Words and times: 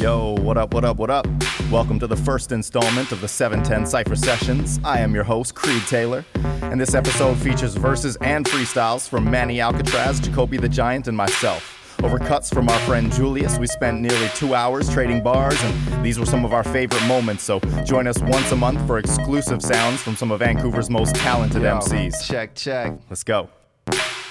Yo, 0.00 0.34
what 0.40 0.56
up, 0.56 0.72
what 0.72 0.82
up, 0.82 0.96
what 0.96 1.10
up? 1.10 1.26
Welcome 1.70 1.98
to 1.98 2.06
the 2.06 2.16
first 2.16 2.52
installment 2.52 3.12
of 3.12 3.20
the 3.20 3.28
710 3.28 3.84
Cypher 3.84 4.16
Sessions. 4.16 4.80
I 4.82 4.98
am 5.00 5.14
your 5.14 5.24
host, 5.24 5.54
Creed 5.54 5.82
Taylor, 5.82 6.24
and 6.62 6.80
this 6.80 6.94
episode 6.94 7.36
features 7.36 7.74
verses 7.74 8.16
and 8.22 8.46
freestyles 8.46 9.06
from 9.06 9.30
Manny 9.30 9.60
Alcatraz, 9.60 10.18
Jacoby 10.18 10.56
the 10.56 10.70
Giant, 10.70 11.06
and 11.06 11.14
myself. 11.14 12.00
Over 12.02 12.18
cuts 12.18 12.48
from 12.48 12.70
our 12.70 12.78
friend 12.86 13.12
Julius, 13.12 13.58
we 13.58 13.66
spent 13.66 14.00
nearly 14.00 14.30
two 14.34 14.54
hours 14.54 14.88
trading 14.88 15.22
bars, 15.22 15.62
and 15.62 16.02
these 16.02 16.18
were 16.18 16.24
some 16.24 16.46
of 16.46 16.54
our 16.54 16.64
favorite 16.64 17.04
moments. 17.06 17.44
So 17.44 17.60
join 17.84 18.06
us 18.06 18.18
once 18.22 18.50
a 18.52 18.56
month 18.56 18.80
for 18.86 18.98
exclusive 18.98 19.60
sounds 19.60 20.00
from 20.00 20.16
some 20.16 20.30
of 20.30 20.38
Vancouver's 20.38 20.88
most 20.88 21.14
talented 21.16 21.60
Yo, 21.60 21.78
MCs. 21.78 22.26
Check, 22.26 22.54
check. 22.54 22.94
Let's 23.10 23.22
go. 23.22 23.50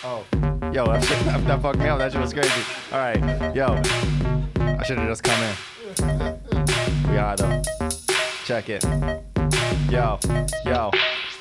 Oh, 0.04 0.26
yo, 0.74 0.88
that, 0.88 1.04
shit, 1.04 1.20
that, 1.26 1.46
that 1.46 1.62
fucked 1.62 1.78
me 1.78 1.90
up. 1.90 2.00
That 2.00 2.12
shit 2.12 2.22
was 2.22 2.34
crazy. 2.34 2.64
All 2.92 2.98
right, 2.98 3.54
yo, 3.56 3.80
I 4.80 4.84
should 4.84 4.98
have 4.98 5.10
just 5.10 5.24
come 5.24 5.44
in. 5.44 6.40
We 7.10 7.14
gotta 7.14 7.62
check 8.46 8.70
it. 8.70 8.82
Yo, 9.92 10.18
yo. 10.66 10.90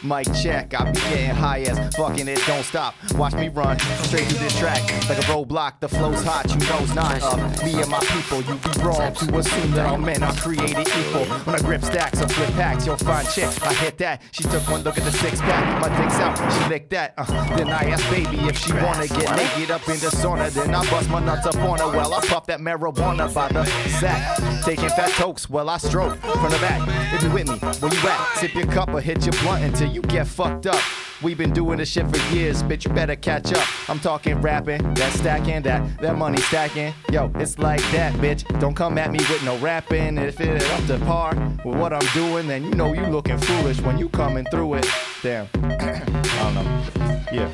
Mic 0.04 0.32
check, 0.32 0.74
I 0.78 0.92
be 0.92 1.00
getting 1.00 1.34
high 1.34 1.60
as 1.62 1.76
fucking 1.96 2.28
it 2.28 2.40
don't 2.46 2.62
stop. 2.62 2.94
Watch 3.16 3.34
me 3.34 3.48
run 3.48 3.76
straight 3.80 4.26
through 4.26 4.38
this 4.38 4.56
track 4.56 4.80
like 5.08 5.18
a 5.18 5.22
roadblock. 5.22 5.80
The 5.80 5.88
flow's 5.88 6.22
hot, 6.22 6.48
you 6.48 6.56
know 6.68 6.78
it's 6.80 6.94
not 6.94 7.20
up. 7.20 7.64
Me 7.64 7.80
and 7.82 7.90
my 7.90 7.98
people, 7.98 8.40
you 8.42 8.54
be 8.54 8.80
wrong 8.80 9.12
to 9.12 9.38
assume 9.38 9.72
that 9.72 9.86
all 9.86 9.98
men 9.98 10.22
are 10.22 10.32
created 10.34 10.86
equal. 10.86 11.24
When 11.44 11.56
I 11.56 11.58
grip 11.58 11.82
stacks 11.82 12.22
or 12.22 12.28
flip 12.28 12.50
packs, 12.50 12.86
you'll 12.86 12.96
find 12.96 13.28
chick. 13.28 13.50
I 13.62 13.74
hit 13.74 13.98
that. 13.98 14.22
She 14.30 14.44
took 14.44 14.68
one 14.70 14.82
look 14.82 14.98
at 14.98 15.04
the 15.04 15.10
six 15.10 15.40
pack, 15.40 15.82
my 15.82 15.88
dick's 16.00 16.14
out. 16.20 16.36
She 16.52 16.68
licked 16.68 16.90
that. 16.90 17.14
Uh, 17.18 17.56
then 17.56 17.68
I 17.68 17.90
asked 17.90 18.08
baby 18.08 18.38
if 18.46 18.56
she 18.56 18.72
wanna 18.74 19.08
get 19.08 19.34
naked 19.36 19.72
up 19.72 19.82
in 19.88 19.98
the 19.98 20.14
sauna. 20.14 20.48
Then 20.50 20.74
I 20.76 20.88
bust 20.90 21.10
my 21.10 21.18
nuts 21.18 21.46
up 21.46 21.56
on 21.56 21.80
her. 21.80 21.88
Well, 21.88 22.14
I 22.14 22.20
puff 22.24 22.46
that 22.46 22.60
marijuana 22.60 23.34
by 23.34 23.48
the 23.48 23.64
sack. 23.98 24.38
Taking 24.64 24.90
fat 24.90 25.10
tokes 25.14 25.50
while 25.50 25.68
I 25.68 25.78
stroke 25.78 26.16
from 26.18 26.50
the 26.50 26.58
back. 26.60 26.86
If 27.12 27.22
you 27.24 27.30
with 27.30 27.48
me, 27.48 27.58
where 27.58 27.92
you 27.92 28.08
at? 28.08 28.36
Sip 28.36 28.54
your 28.54 28.66
cup 28.66 28.90
or 28.90 29.00
hit 29.00 29.24
your 29.26 29.32
blunt 29.42 29.64
until 29.64 29.87
you 29.88 30.02
get 30.02 30.26
fucked 30.26 30.66
up. 30.66 30.82
We've 31.20 31.36
been 31.36 31.52
doing 31.52 31.78
this 31.78 31.88
shit 31.88 32.08
for 32.08 32.34
years, 32.34 32.62
bitch. 32.62 32.84
You 32.84 32.92
better 32.92 33.16
catch 33.16 33.52
up. 33.52 33.90
I'm 33.90 33.98
talking 33.98 34.40
rapping, 34.40 34.94
that 34.94 35.12
stacking, 35.14 35.62
that 35.62 36.00
that 36.00 36.16
money 36.16 36.40
stacking. 36.42 36.94
Yo, 37.10 37.32
it's 37.36 37.58
like 37.58 37.82
that, 37.90 38.12
bitch. 38.14 38.44
Don't 38.60 38.74
come 38.74 38.98
at 38.98 39.10
me 39.10 39.18
with 39.18 39.42
no 39.44 39.58
rapping. 39.58 40.16
If 40.18 40.40
it 40.40 40.62
up 40.70 40.86
to 40.86 41.04
par 41.04 41.34
with 41.64 41.76
what 41.76 41.92
I'm 41.92 42.06
doing, 42.14 42.46
then 42.46 42.62
you 42.64 42.70
know 42.70 42.92
you 42.92 43.04
looking 43.06 43.38
foolish 43.38 43.80
when 43.80 43.98
you 43.98 44.08
coming 44.08 44.44
through 44.50 44.74
it. 44.74 44.86
Damn. 45.22 45.48
I 45.54 46.04
don't 46.42 46.54
know. 46.54 47.22
Yeah. 47.32 47.50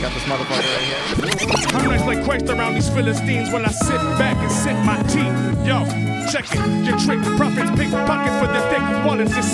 Got 0.00 0.14
this 0.14 0.22
motherfucker 0.24 0.62
right 0.62 0.82
here. 0.82 1.78
I'm 1.78 1.88
nice 1.88 2.06
like 2.06 2.24
Christ 2.24 2.48
around 2.48 2.74
these 2.74 2.88
Philistines 2.88 3.50
when 3.52 3.64
I 3.64 3.70
sit 3.70 4.00
back 4.18 4.36
and 4.36 4.50
sip 4.50 4.76
my 4.86 5.02
tea. 5.04 5.26
Yo, 5.66 5.84
check 6.30 6.46
it. 6.50 6.86
Your 6.86 6.98
trick 6.98 7.20
profits 7.36 7.70
pickpocket 7.72 8.17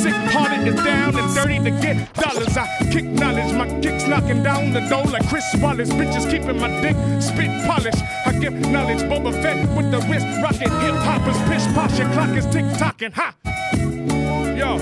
sick 0.04 0.12
hearted, 0.34 0.68
is 0.68 0.74
down 0.84 1.16
and 1.16 1.34
dirty 1.34 1.58
to 1.60 1.70
get 1.80 1.96
dollars. 2.12 2.54
I 2.58 2.66
kick 2.92 3.04
knowledge, 3.04 3.54
my 3.54 3.66
kicks 3.80 4.06
knocking 4.06 4.42
down 4.42 4.74
the 4.74 4.80
door 4.80 5.04
like 5.04 5.26
Chris 5.28 5.44
Wallace. 5.62 5.88
Bitches 5.88 6.30
keeping 6.30 6.58
my 6.60 6.68
dick 6.82 6.96
spit 7.22 7.48
polish. 7.66 7.98
I 8.26 8.38
give 8.38 8.52
knowledge, 8.68 9.00
Boba 9.08 9.32
Fett 9.42 9.56
with 9.74 9.90
the 9.90 10.00
wrist 10.10 10.26
rocking. 10.42 10.70
Hip 10.84 10.94
hoppers 11.08 11.40
pish 11.48 11.66
posh, 11.74 11.98
your 11.98 12.10
clock 12.12 12.36
is 12.36 12.44
tick 12.46 12.66
tocking. 12.76 13.12
Ha! 13.12 13.34
Yo. 14.60 14.78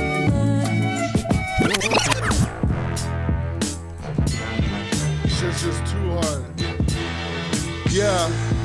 Shit's 5.28 5.62
just 5.62 5.86
too 5.86 6.10
hard. 6.18 6.42
Yeah. 7.92 8.61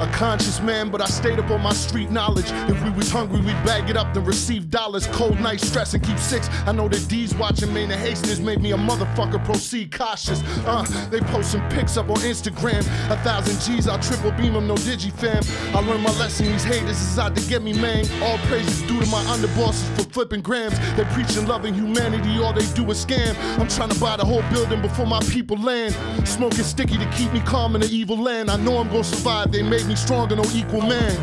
A 0.00 0.06
conscious 0.12 0.60
man, 0.60 0.90
but 0.90 1.00
I 1.00 1.06
stayed 1.06 1.38
up 1.38 1.50
on 1.50 1.60
my 1.60 1.72
street 1.72 2.10
knowledge. 2.10 2.50
If 2.70 2.82
we 2.84 2.90
was 2.90 3.10
hungry, 3.10 3.40
we'd 3.40 3.64
bag 3.64 3.90
it 3.90 3.96
up 3.96 4.14
then 4.14 4.24
receive 4.24 4.70
dollars. 4.70 5.06
Cold 5.08 5.40
night 5.40 5.60
stress 5.60 5.94
and 5.94 6.02
keep 6.02 6.18
six. 6.18 6.48
I 6.66 6.72
know 6.72 6.88
that 6.88 7.08
D's 7.08 7.34
watching 7.34 7.72
Main 7.72 7.90
and 7.90 8.00
Hastings 8.00 8.40
made 8.40 8.60
me 8.60 8.72
a 8.72 8.76
motherfucker. 8.76 9.44
Proceed 9.44 9.90
cautious. 9.90 10.40
Uh, 10.66 10.84
they 11.10 11.20
posting 11.20 11.62
pics 11.70 11.96
up 11.96 12.10
on 12.10 12.16
Instagram. 12.18 12.80
A 13.10 13.16
thousand 13.24 13.58
G's, 13.60 13.88
I'll 13.88 13.98
triple 13.98 14.30
beam 14.32 14.52
them, 14.52 14.68
no 14.68 14.74
digi 14.74 15.12
fam. 15.12 15.42
I 15.74 15.80
learned 15.84 16.04
my 16.04 16.16
lesson. 16.18 16.46
These 16.46 16.64
haters 16.64 17.00
is 17.00 17.18
out 17.18 17.34
to 17.34 17.48
get 17.48 17.62
me, 17.62 17.72
man. 17.72 18.06
All 18.22 18.38
praises 18.46 18.80
due 18.82 19.00
to 19.00 19.06
my 19.06 19.22
underbosses 19.24 19.84
for 19.96 20.08
flipping 20.10 20.42
grams. 20.42 20.78
They 20.96 21.04
preaching 21.06 21.46
loving 21.46 21.74
humanity, 21.74 22.38
all 22.40 22.52
they 22.52 22.66
do 22.74 22.88
is 22.90 23.04
scam. 23.04 23.34
I'm 23.58 23.68
trying 23.68 23.90
to 23.90 23.98
buy 23.98 24.16
the 24.16 24.24
whole 24.24 24.42
building 24.50 24.80
before 24.80 25.06
my 25.06 25.20
people 25.20 25.56
land. 25.56 25.94
Smoking 26.26 26.62
sticky 26.64 26.98
to 26.98 27.10
keep 27.16 27.32
me 27.32 27.40
calm 27.40 27.74
in 27.74 27.80
the 27.80 27.88
evil 27.88 28.16
land. 28.16 28.48
I 28.48 28.56
know 28.58 28.78
I'm 28.78 28.88
gonna 28.88 29.02
survive. 29.02 29.50
They 29.50 29.62
made 29.62 29.87
me 29.88 29.96
stronger, 29.96 30.36
no 30.36 30.44
equal 30.52 30.82
man. 30.82 31.16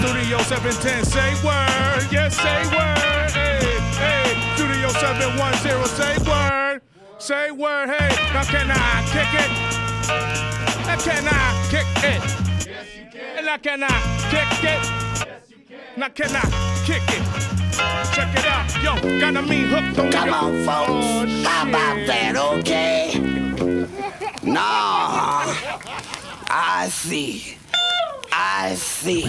Studio 0.00 0.38
710, 0.38 1.04
say 1.04 1.34
word. 1.44 2.08
Yes, 2.10 2.34
say 2.36 2.62
word. 2.72 3.30
Hey, 3.30 3.78
hey. 4.00 4.54
Studio 4.56 4.88
710, 4.88 5.84
say 5.86 6.16
word. 6.30 6.80
Say 7.18 7.50
word, 7.50 7.88
hey. 7.90 8.08
Now 8.32 8.44
can 8.44 8.70
I 8.70 9.04
kick 9.12 9.32
it? 9.44 9.50
Now 10.86 10.96
can 10.96 11.28
I 11.28 11.68
kick 11.70 11.86
it? 12.04 12.22
Yes, 12.66 12.96
you 12.96 13.04
can. 13.12 13.36
And 13.36 13.46
now 13.46 13.58
can 13.58 13.82
I 13.82 13.88
kick 14.30 14.64
it? 14.64 14.64
Yes, 14.64 15.50
you 15.50 15.56
can. 15.68 16.00
Now 16.00 16.08
can 16.08 16.34
I 16.34 16.42
kick 16.86 17.02
it? 17.08 17.44
Check 18.14 18.32
it 18.38 18.46
out. 18.46 18.82
Yo, 18.82 19.20
got 19.20 19.36
a 19.36 19.42
mean 19.42 19.68
hook 19.68 19.98
on 19.98 20.10
Come 20.10 20.28
yo. 20.28 20.34
on, 20.34 20.64
folks. 20.64 20.88
Oh, 20.90 21.44
How 21.44 21.68
about 21.68 22.06
that, 22.06 22.36
okay? 22.36 23.33
No. 24.42 24.60
I 26.56 26.88
see. 26.90 27.56
I 28.32 28.74
see. 28.74 29.26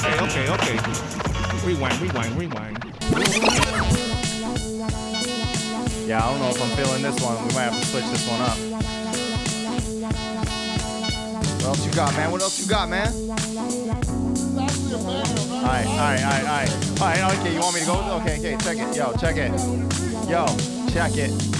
Okay, 0.00 0.48
okay, 0.50 0.50
okay. 0.50 0.78
Rewind, 1.66 2.00
rewind, 2.00 2.36
rewind. 2.36 2.78
Yeah, 6.06 6.24
I 6.24 6.30
don't 6.30 6.40
know 6.40 6.50
if 6.50 6.60
I'm 6.62 6.70
feeling 6.76 7.02
this 7.02 7.20
one. 7.22 7.36
We 7.46 7.54
might 7.54 7.70
have 7.70 7.78
to 7.78 7.86
switch 7.86 8.06
this 8.06 8.26
one 8.28 8.40
up. 8.40 8.58
What 11.56 11.66
else 11.66 11.86
you 11.86 11.92
got, 11.92 12.12
man? 12.16 12.30
What 12.32 12.42
else 12.42 12.58
you 12.60 12.66
got, 12.68 12.88
man? 12.88 13.12
Alright, 15.52 15.86
alright, 15.86 16.20
alright, 16.20 16.44
alright. 16.44 17.00
Alright, 17.00 17.38
okay, 17.38 17.52
you 17.54 17.60
want 17.60 17.74
me 17.74 17.80
to 17.80 17.86
go? 17.86 18.00
Okay, 18.22 18.38
okay, 18.38 18.56
check 18.64 18.78
it. 18.78 18.96
Yo, 18.96 19.12
check 19.18 19.36
it. 19.36 19.52
Yo, 20.28 20.46
check 20.90 21.16
it. 21.16 21.59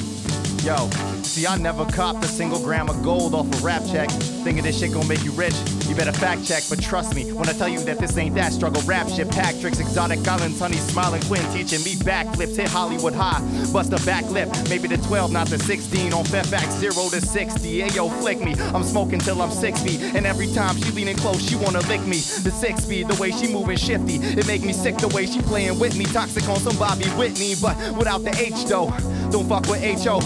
Yo, 0.65 0.91
see, 1.23 1.47
I 1.47 1.57
never 1.57 1.87
copped 1.87 2.23
a 2.23 2.29
single 2.29 2.61
gram 2.61 2.91
of 2.91 3.03
gold 3.03 3.35
off 3.35 3.47
a 3.61 3.65
rap 3.65 3.83
check. 3.91 4.11
Thinking 4.45 4.63
this 4.63 4.79
shit 4.79 4.93
gon' 4.93 5.09
make 5.09 5.25
you 5.25 5.33
rich. 5.33 5.55
You 5.89 5.95
better 5.95 6.13
fact 6.13 6.45
check, 6.45 6.63
but 6.69 6.83
trust 6.83 7.15
me 7.15 7.33
when 7.33 7.49
I 7.49 7.53
tell 7.53 7.69
you 7.69 7.81
that 7.81 7.99
this 7.99 8.17
ain't 8.19 8.35
that 8.35 8.53
struggle 8.53 8.83
rap 8.83 9.09
shit. 9.09 9.31
Pack 9.31 9.59
tricks, 9.59 9.81
exotic 9.81 10.27
islands, 10.29 10.61
honey, 10.61 10.77
smiling 10.77 11.23
Quinn 11.23 11.43
teaching 11.53 11.83
me 11.83 11.95
backflips. 11.97 12.57
Hit 12.57 12.69
Hollywood 12.69 13.15
high, 13.15 13.41
bust 13.73 13.93
a 13.95 14.05
back 14.05 14.25
lip. 14.31 14.51
Maybe 14.69 14.87
the 14.87 14.99
12, 14.99 15.33
not 15.33 15.47
the 15.47 15.59
16. 15.59 16.13
On 16.13 16.25
Fairfax, 16.25 16.75
0 16.75 16.93
to 17.09 17.21
60. 17.23 17.81
Hey, 17.81 17.89
yo, 17.95 18.11
flick 18.11 18.41
me. 18.41 18.55
I'm 18.75 18.85
smoking 18.85 19.19
till 19.19 19.41
I'm 19.41 19.51
6 19.51 19.83
feet. 19.83 20.01
And 20.15 20.27
every 20.27 20.53
time 20.53 20.77
she 20.77 20.91
leaning 20.93 21.17
close, 21.17 21.43
she 21.43 21.57
wanna 21.57 21.81
lick 21.89 22.03
me. 22.03 22.19
The 22.19 22.51
6 22.51 22.83
speed, 22.83 23.09
the 23.09 23.19
way 23.21 23.31
she 23.31 23.51
moving 23.51 23.79
shifty. 23.79 24.17
It 24.17 24.47
make 24.47 24.63
me 24.63 24.75
sick 24.75 24.99
the 24.99 25.09
way 25.09 25.25
she 25.25 25.41
playing 25.41 25.79
with 25.79 25.97
me. 25.97 26.05
Toxic 26.05 26.47
on 26.49 26.59
some 26.59 26.77
Bobby 26.77 27.07
Whitney, 27.17 27.55
but 27.63 27.77
without 27.97 28.25
the 28.25 28.35
H 28.39 28.67
though. 28.67 28.93
Don't 29.31 29.49
fuck 29.49 29.67
with 29.69 29.83
H-O. 29.83 30.21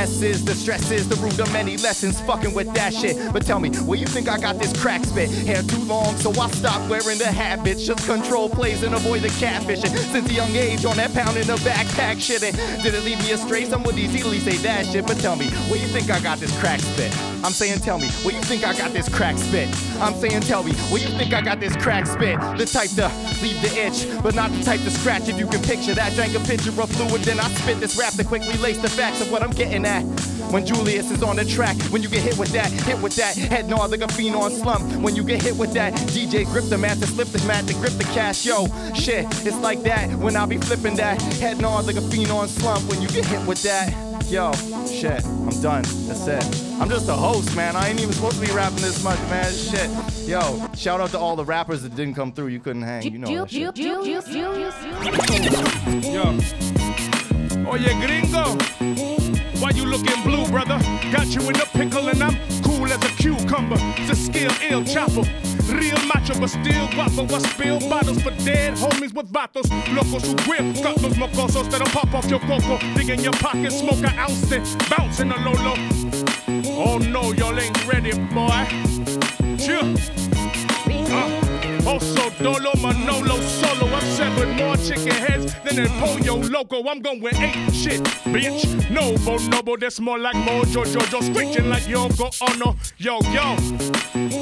Is 0.00 0.44
the 0.44 0.54
stress 0.54 0.90
is 0.90 1.08
the 1.08 1.16
root 1.16 1.38
of 1.38 1.52
many 1.52 1.76
lessons. 1.76 2.20
Fucking 2.22 2.52
with 2.54 2.72
that 2.74 2.92
shit. 2.92 3.32
But 3.32 3.46
tell 3.46 3.60
me, 3.60 3.70
where 3.70 3.98
you 3.98 4.06
think 4.06 4.28
I 4.28 4.38
got 4.38 4.58
this 4.58 4.72
crack 4.80 5.04
spit? 5.04 5.30
Hair 5.30 5.62
too 5.62 5.82
long, 5.84 6.16
so 6.16 6.30
I 6.40 6.50
stopped 6.50 6.88
wearing 6.88 7.18
the 7.18 7.26
habits. 7.26 7.86
Just 7.86 8.06
control 8.06 8.48
plays 8.48 8.82
and 8.82 8.94
avoid 8.94 9.22
the 9.22 9.28
catfishing. 9.28 9.96
Since 10.12 10.30
a 10.30 10.32
young 10.32 10.50
age, 10.50 10.84
on 10.84 10.96
that 10.96 11.12
pound 11.12 11.36
in 11.36 11.46
the 11.46 11.56
backpack 11.56 12.16
shitting. 12.16 12.54
Did 12.82 12.94
it 12.94 13.04
leave 13.04 13.18
me 13.20 13.32
astray? 13.32 13.64
Some 13.66 13.82
would 13.84 13.98
easily 13.98 14.40
say 14.40 14.56
that 14.58 14.86
shit. 14.86 15.06
But 15.06 15.18
tell 15.18 15.36
me, 15.36 15.48
where 15.68 15.80
you 15.80 15.88
think 15.88 16.10
I 16.10 16.20
got 16.20 16.38
this 16.38 16.56
crack 16.60 16.80
spit? 16.80 17.12
I'm 17.42 17.52
saying, 17.52 17.78
tell 17.80 17.98
me, 17.98 18.08
where 18.22 18.34
you 18.34 18.42
think 18.42 18.64
I 18.64 18.76
got 18.76 18.92
this 18.92 19.08
crack 19.08 19.38
spit? 19.38 19.68
I'm 20.00 20.14
saying, 20.14 20.42
tell 20.42 20.62
me, 20.62 20.72
where 20.90 21.00
you 21.00 21.08
think 21.16 21.32
I 21.32 21.40
got 21.40 21.58
this 21.58 21.74
crack 21.76 22.06
spit? 22.06 22.38
The 22.58 22.66
type 22.66 22.90
to 22.90 23.10
leave 23.42 23.60
the 23.62 23.72
itch, 23.78 24.06
but 24.22 24.34
not 24.34 24.50
the 24.52 24.62
type 24.62 24.80
to 24.80 24.90
scratch. 24.90 25.28
If 25.28 25.38
you 25.38 25.46
can 25.46 25.62
picture 25.62 25.94
that, 25.94 26.14
drank 26.14 26.34
a 26.34 26.40
pitcher 26.40 26.70
of 26.70 26.90
fluid, 26.90 27.22
then 27.22 27.40
I 27.40 27.48
spit 27.48 27.80
this 27.80 27.98
rap 27.98 28.12
to 28.14 28.24
quickly 28.24 28.56
lace 28.58 28.78
the 28.78 28.90
facts 28.90 29.20
of 29.22 29.30
what 29.32 29.42
I'm 29.42 29.52
getting 29.52 29.86
at. 29.86 30.04
When 30.50 30.66
Julius 30.66 31.12
is 31.12 31.22
on 31.22 31.36
the 31.36 31.44
track, 31.44 31.76
when 31.92 32.02
you 32.02 32.08
get 32.08 32.22
hit 32.22 32.36
with 32.36 32.50
that, 32.50 32.72
hit 32.72 33.00
with 33.00 33.14
that, 33.14 33.36
head 33.36 33.68
nod 33.68 33.92
like 33.92 34.00
a 34.00 34.08
fiend 34.08 34.34
on 34.34 34.50
slump. 34.50 34.82
When 35.00 35.14
you 35.14 35.22
get 35.22 35.40
hit 35.40 35.56
with 35.56 35.72
that, 35.74 35.92
DJ 36.10 36.44
grip 36.44 36.64
the 36.64 36.76
mat 36.76 36.98
to 36.98 37.06
slip 37.06 37.28
the 37.28 37.38
mat 37.46 37.68
to 37.68 37.74
grip 37.74 37.92
the 37.92 38.04
cash. 38.04 38.44
Yo, 38.44 38.66
shit, 38.92 39.26
it's 39.46 39.58
like 39.58 39.82
that 39.84 40.10
when 40.18 40.34
I 40.34 40.46
be 40.46 40.56
flipping 40.58 40.96
that, 40.96 41.22
head 41.38 41.60
nod 41.60 41.86
like 41.86 41.94
a 41.96 42.00
fiend 42.00 42.32
on 42.32 42.48
slump. 42.48 42.82
When 42.90 43.00
you 43.00 43.06
get 43.08 43.26
hit 43.26 43.46
with 43.46 43.62
that, 43.62 43.94
yo, 44.28 44.52
shit, 44.86 45.24
I'm 45.24 45.50
done. 45.62 45.84
That's 46.08 46.26
it. 46.26 46.44
I'm 46.80 46.88
just 46.88 47.08
a 47.08 47.14
host, 47.14 47.54
man. 47.54 47.76
I 47.76 47.88
ain't 47.88 48.00
even 48.00 48.12
supposed 48.12 48.40
to 48.40 48.46
be 48.46 48.52
rapping 48.52 48.82
this 48.82 49.04
much, 49.04 49.20
man. 49.30 49.52
Shit. 49.52 49.88
Yo, 50.28 50.68
shout 50.74 51.00
out 51.00 51.10
to 51.10 51.18
all 51.18 51.36
the 51.36 51.44
rappers 51.44 51.82
that 51.82 51.94
didn't 51.94 52.14
come 52.14 52.32
through. 52.32 52.48
You 52.48 52.58
couldn't 52.58 52.82
hang. 52.82 53.04
You 53.04 53.18
know 53.18 53.46
that 53.46 53.50
shit. 53.50 53.78
Yo. 53.78 54.00
Oh, 57.66 57.72
Oye, 57.72 57.94
gringo. 58.04 58.89
Why 59.60 59.70
you 59.70 59.84
looking 59.84 60.22
blue, 60.22 60.48
brother? 60.48 60.78
Got 61.12 61.26
you 61.34 61.42
in 61.42 61.56
a 61.56 61.66
pickle 61.66 62.08
and 62.08 62.22
I'm 62.22 62.34
cool 62.62 62.86
as 62.86 63.04
a 63.04 63.12
cucumber. 63.22 63.76
It's 63.98 64.10
a 64.10 64.16
skill 64.16 64.50
ill 64.62 64.82
chopper. 64.84 65.28
Real 65.68 65.98
macho, 66.06 66.40
but 66.40 66.48
still 66.48 66.88
guapo. 66.94 67.24
I 67.34 67.38
spill 67.40 67.78
bottles 67.80 68.22
for 68.22 68.30
dead 68.42 68.74
homies 68.78 69.12
with 69.12 69.30
vatos. 69.30 69.68
Locos 69.94 70.26
who 70.26 70.34
grip, 70.46 70.82
got 70.82 70.96
those 70.96 71.12
mocosos 71.12 71.70
that'll 71.70 71.86
pop 71.88 72.14
off 72.14 72.30
your 72.30 72.40
coco. 72.40 72.78
Dig 72.94 73.10
in 73.10 73.20
your 73.20 73.34
pocket, 73.34 73.70
smoke 73.70 73.98
an 73.98 74.18
ounce, 74.18 74.48
then 74.48 74.64
bounce 74.88 75.20
in 75.20 75.30
a 75.30 75.36
lolo. 75.44 75.74
Oh 76.66 76.96
no, 76.96 77.32
y'all 77.32 77.58
ain't 77.60 77.86
ready, 77.86 78.12
boy. 78.32 78.66
Chill. 79.58 79.94
Uh. 81.12 81.39
Oso 81.90 82.30
Dolo 82.38 82.72
Manolo 82.80 83.40
Solo. 83.40 83.86
I'm 83.92 84.06
severed 84.16 84.48
more 84.56 84.76
chicken 84.76 85.12
heads 85.12 85.54
than 85.64 85.84
a 85.84 85.88
Pollo 85.98 86.36
Loco. 86.48 86.88
I'm 86.88 87.00
going 87.00 87.20
with 87.20 87.38
eight 87.40 87.74
shit, 87.74 88.02
bitch. 88.32 88.90
No 88.90 89.00
no 89.00 89.16
bonobo, 89.16 89.78
that's 89.80 89.98
more 89.98 90.18
like 90.18 90.36
Mojo 90.36 90.84
Jojo. 90.84 91.22
Screeching 91.22 91.68
like 91.68 91.84
Yoko 91.84 92.30
Ono. 92.50 92.76
Yo, 92.98 93.20
yo. 93.32 93.56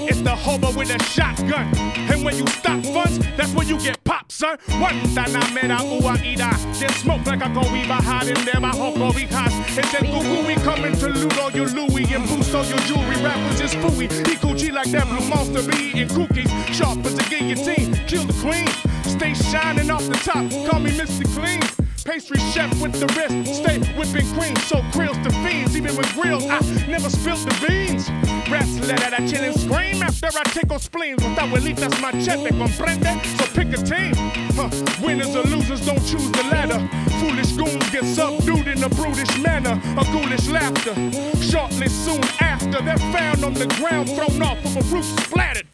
It's 0.08 0.20
the 0.20 0.34
hobo 0.34 0.72
with 0.76 0.90
a 0.90 1.02
shotgun. 1.04 1.66
And 2.10 2.24
when 2.24 2.36
you 2.36 2.46
stop 2.46 2.82
funds, 2.84 3.18
that's 3.36 3.52
when 3.54 3.68
you 3.68 3.78
get 3.78 4.02
I 4.40 5.50
met 5.52 5.70
a 5.70 5.84
ua 5.84 6.12
ida. 6.22 6.50
Then 6.78 6.90
smoke 6.90 7.26
like 7.26 7.44
a 7.44 7.48
go 7.52 7.62
iba 7.62 8.00
hiding 8.00 8.44
there 8.44 8.60
by 8.60 8.70
Hoko 8.70 9.12
because 9.12 9.52
it's 9.76 9.94
a 9.94 10.00
goo 10.02 10.46
we 10.46 10.54
coming 10.56 10.94
to 10.96 11.08
loot 11.08 11.38
all 11.38 11.50
your 11.50 11.66
Louis 11.66 12.12
and 12.14 12.26
boost 12.28 12.54
all 12.54 12.64
your 12.64 12.78
jewelry. 12.86 13.16
Rappers 13.22 13.60
is 13.60 13.74
fooey. 13.74 14.08
Ikuchi 14.08 14.72
like 14.72 14.90
that 14.92 15.06
blue 15.08 15.28
monster 15.28 15.62
be 15.68 15.76
eating 15.76 16.08
cookies. 16.08 16.50
Sharp 16.74 17.04
as 17.04 17.18
a 17.18 17.22
guillotine. 17.28 17.94
Kill 18.06 18.24
the 18.24 18.34
queen. 18.40 18.68
Stay 19.04 19.34
shining 19.34 19.90
off 19.90 20.06
the 20.06 20.14
top. 20.14 20.48
Call 20.70 20.80
me 20.80 20.90
Mr. 20.90 21.24
Clean. 21.34 21.87
Pastry 22.08 22.38
chef 22.38 22.70
with 22.80 22.98
the 22.98 23.06
wrist, 23.12 23.60
stay 23.60 23.78
whipping 23.92 24.26
cream, 24.32 24.56
so 24.64 24.80
grills 24.92 25.18
to 25.18 25.30
fiends. 25.44 25.76
Even 25.76 25.94
with 25.94 26.10
grills, 26.14 26.42
I 26.46 26.58
never 26.88 27.10
spilled 27.10 27.40
the 27.40 27.54
beans. 27.68 28.08
Rats 28.48 28.80
let 28.80 29.02
out 29.02 29.20
a 29.20 29.28
chill 29.28 29.44
and 29.44 29.54
scream 29.54 30.02
after 30.02 30.28
I 30.28 30.42
tickle 30.44 30.78
spleens. 30.78 31.22
With 31.22 31.36
abuelitas 31.36 32.00
machete, 32.00 32.48
comprende? 32.56 33.12
So 33.36 33.44
pick 33.52 33.68
a 33.76 33.82
team. 33.84 34.14
Huh. 34.56 34.70
Winners 35.04 35.36
or 35.36 35.42
losers 35.42 35.84
don't 35.84 36.00
choose 36.00 36.30
the 36.32 36.44
ladder. 36.44 36.80
Foolish 37.20 37.52
goons 37.52 37.90
get 37.90 38.04
subdued 38.04 38.68
in 38.68 38.82
a 38.82 38.88
brutish 38.88 39.36
manner, 39.42 39.78
a 39.98 40.04
ghoulish 40.04 40.48
laughter. 40.48 40.94
Shortly 41.42 41.88
soon 41.88 42.24
after, 42.40 42.80
they're 42.80 43.04
found 43.12 43.44
on 43.44 43.52
the 43.52 43.66
ground, 43.76 44.08
thrown 44.08 44.40
off 44.40 44.56
of 44.64 44.76
a 44.78 44.94
roof, 44.94 45.04
splattered. 45.04 45.66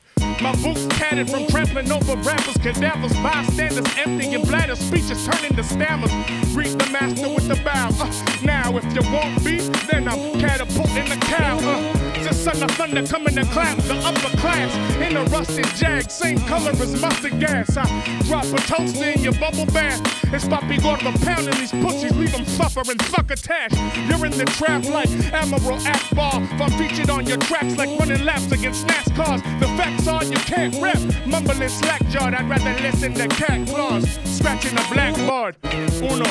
My 0.42 0.54
boots 0.62 0.86
tatted 0.98 1.30
from 1.30 1.46
trampling 1.46 1.90
over 1.90 2.16
rappers, 2.16 2.56
cadavers, 2.58 3.12
bystanders, 3.14 3.86
emptying 3.96 4.44
bladders, 4.44 4.78
speeches 4.78 5.26
turning 5.26 5.56
to 5.56 5.62
stammers. 5.62 6.10
Greet 6.52 6.78
the 6.78 6.88
master 6.90 7.28
with 7.28 7.48
the 7.48 7.56
bow. 7.64 7.90
Uh, 8.00 8.10
now, 8.42 8.76
if 8.76 8.84
you 8.94 9.02
want 9.12 9.44
beef, 9.44 9.66
then 9.88 10.08
I'm 10.08 10.38
catapulting 10.40 11.08
the 11.08 11.16
cow. 11.16 11.58
Uh, 11.58 12.23
the 12.24 12.32
son 12.32 12.62
of 12.62 12.70
thunder 12.70 13.06
coming 13.06 13.34
to 13.34 13.44
clap 13.44 13.76
the 13.84 13.94
upper 13.96 14.34
class 14.38 14.74
in 14.96 15.16
a 15.16 15.24
rusted 15.24 15.66
jag, 15.76 16.10
same 16.10 16.38
color 16.40 16.70
as 16.70 17.00
mustard 17.00 17.38
gas. 17.38 17.76
I 17.76 17.84
drop 18.24 18.46
a 18.46 18.56
toast 18.56 18.96
in 18.96 19.22
your 19.22 19.34
bubble 19.34 19.66
bath. 19.66 20.00
It's 20.32 20.46
Papi 20.46 20.82
Gordo 20.82 21.12
pounding 21.24 21.54
these 21.54 21.72
pussies, 21.72 22.16
leave 22.16 22.32
them 22.32 22.46
suffering, 22.46 22.98
fuck 22.98 23.30
attached. 23.30 23.76
You're 24.08 24.24
in 24.24 24.32
the 24.32 24.46
trap 24.56 24.84
like 24.86 25.10
Admiral 25.32 25.78
Ackbar. 25.80 26.42
If 26.54 26.60
I'm 26.62 26.70
featured 26.78 27.10
on 27.10 27.26
your 27.26 27.38
tracks 27.38 27.76
like 27.76 27.90
running 27.98 28.24
laps 28.24 28.50
against 28.50 28.86
NASCARs, 28.86 29.42
the 29.60 29.66
facts 29.76 30.08
are 30.08 30.24
you 30.24 30.38
can't 30.38 30.74
rap. 30.80 31.00
Mumbling 31.26 31.68
slack 31.68 32.06
jawed, 32.08 32.32
I'd 32.32 32.48
rather 32.48 32.72
listen 32.80 33.12
to 33.14 33.28
cat 33.28 33.68
claws. 33.68 34.08
Scratching 34.24 34.78
a 34.78 34.84
blackboard. 34.92 35.56
Uno. 36.00 36.24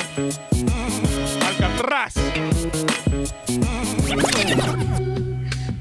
Alcatraz. 1.45 2.17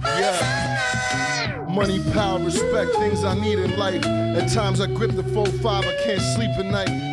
Yeah. 0.05 1.67
Money, 1.69 2.03
power, 2.13 2.39
respect, 2.39 2.93
things 2.97 3.25
I 3.25 3.35
need 3.35 3.59
in 3.59 3.77
life. 3.79 4.05
At 4.05 4.51
times 4.53 4.81
I 4.81 4.87
grip 4.87 5.13
the 5.13 5.23
4-5, 5.23 5.85
I 5.85 6.05
can't 6.05 6.21
sleep 6.21 6.51
at 6.59 6.67
night. 6.67 7.12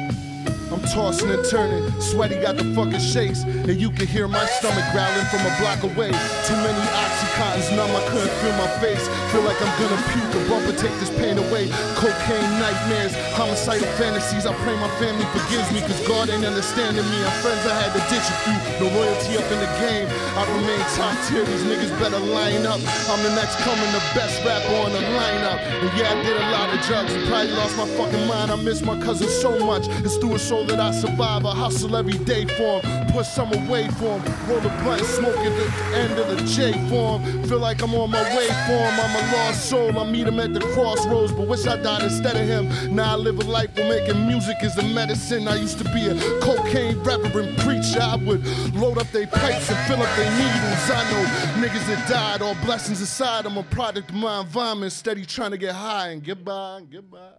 I'm 0.79 0.87
tossing 0.87 1.27
and 1.27 1.43
turning, 1.43 1.83
sweaty 1.99 2.39
got 2.39 2.55
the 2.55 2.63
fucking 2.71 3.03
shakes, 3.03 3.43
and 3.43 3.75
you 3.75 3.91
can 3.91 4.07
hear 4.07 4.31
my 4.31 4.45
stomach 4.63 4.87
growling 4.95 5.27
from 5.27 5.43
a 5.43 5.51
block 5.59 5.83
away. 5.83 6.07
Too 6.47 6.55
many 6.55 6.83
oxycontins 6.95 7.75
numb, 7.75 7.91
I 7.91 7.99
couldn't 8.07 8.31
feel 8.39 8.55
my 8.55 8.71
face. 8.79 9.03
Feel 9.35 9.43
like 9.43 9.59
I'm 9.59 9.75
gonna 9.75 9.99
puke, 10.15 10.31
a 10.39 10.41
bumper 10.47 10.71
take 10.79 10.95
this 11.03 11.11
pain 11.19 11.35
away. 11.35 11.67
Cocaine 11.99 12.47
nightmares, 12.63 13.11
homicidal 13.35 13.91
fantasies. 13.99 14.47
I 14.47 14.55
pray 14.63 14.71
my 14.79 14.87
family 15.03 15.27
forgives 15.35 15.67
me, 15.75 15.83
cause 15.83 15.99
God 16.07 16.31
ain't 16.31 16.47
understanding 16.47 17.03
me. 17.03 17.19
I'm 17.27 17.35
friends 17.43 17.59
I 17.67 17.75
had 17.75 17.91
to 17.91 18.01
ditch 18.07 18.23
it 18.23 18.37
through, 18.47 18.59
no 18.79 18.95
loyalty 18.95 19.35
up 19.35 19.51
in 19.51 19.59
the 19.59 19.71
game. 19.83 20.07
I 20.39 20.47
remain 20.47 20.79
top 20.95 21.11
tier, 21.27 21.43
these 21.43 21.67
niggas 21.67 21.91
better 21.99 22.23
line 22.23 22.63
up. 22.63 22.79
I'm 23.11 23.19
the 23.27 23.35
next 23.35 23.59
coming, 23.67 23.91
the 23.91 24.03
best 24.15 24.39
rapper 24.47 24.79
on 24.79 24.95
the 24.95 25.03
lineup. 25.03 25.59
And 25.59 25.91
yeah, 25.99 26.15
I 26.15 26.23
did 26.23 26.39
a 26.39 26.47
lot 26.55 26.71
of 26.71 26.79
drugs, 26.87 27.11
probably 27.27 27.51
lost 27.51 27.75
my 27.75 27.87
fucking 27.99 28.25
mind. 28.31 28.47
I 28.47 28.55
miss 28.55 28.79
my 28.79 28.95
cousin 29.03 29.27
so 29.27 29.59
much, 29.59 29.91
it's 30.07 30.15
through 30.15 30.35
a 30.35 30.39
soul 30.39 30.68
that 30.69 30.79
I 30.79 30.91
survive. 30.91 31.45
I 31.45 31.55
hustle 31.55 31.95
every 31.95 32.17
day 32.25 32.45
for 32.45 32.81
him, 32.81 33.07
push 33.11 33.27
some 33.27 33.51
away 33.53 33.87
for 33.99 34.19
him. 34.19 34.47
Roll 34.47 34.59
a 34.59 34.83
blunt, 34.83 35.03
smoke 35.03 35.37
at 35.37 35.55
the 35.59 35.97
end 35.97 36.19
of 36.19 36.27
the 36.29 36.43
J 36.45 36.73
form. 36.89 37.23
Feel 37.43 37.59
like 37.59 37.81
I'm 37.81 37.93
on 37.95 38.11
my 38.11 38.23
way 38.35 38.47
for 38.47 38.79
him. 38.87 38.95
I'm 38.99 39.15
a 39.15 39.35
lost 39.35 39.69
soul. 39.69 39.97
I 39.99 40.09
meet 40.09 40.27
him 40.27 40.39
at 40.39 40.53
the 40.53 40.61
crossroads, 40.73 41.31
but 41.31 41.47
wish 41.47 41.65
I 41.65 41.77
died 41.77 42.03
instead 42.03 42.35
of 42.35 42.47
him. 42.47 42.95
Now 42.95 43.13
I 43.13 43.15
live 43.15 43.39
a 43.39 43.43
life 43.43 43.75
where 43.75 43.89
making 43.89 44.27
music 44.27 44.57
is 44.61 44.75
the 44.75 44.83
medicine. 44.83 45.47
I 45.47 45.55
used 45.55 45.77
to 45.79 45.85
be 45.85 46.07
a 46.07 46.15
cocaine 46.39 46.99
rapper 46.99 47.39
and 47.39 47.57
preacher. 47.59 48.01
I 48.01 48.15
would 48.15 48.45
load 48.75 48.97
up 48.97 49.11
their 49.11 49.27
pipes 49.27 49.69
and 49.69 49.79
fill 49.87 50.01
up 50.01 50.15
their 50.15 50.31
needles. 50.31 50.89
I 50.89 51.03
know 51.11 51.67
niggas 51.67 51.85
that 51.87 52.07
died, 52.07 52.41
all 52.41 52.55
blessings 52.65 53.01
aside. 53.01 53.45
I'm 53.45 53.57
a 53.57 53.63
product 53.63 54.09
of 54.09 54.15
my 54.15 54.41
environment, 54.41 54.91
steady 54.91 55.25
trying 55.25 55.51
to 55.51 55.57
get 55.57 55.73
high 55.73 56.09
and 56.09 56.23
get 56.23 56.45
by 56.45 56.77
and 56.77 56.89
get 56.89 57.09
by. 57.09 57.29